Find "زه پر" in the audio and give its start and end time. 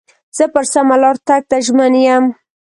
0.37-0.65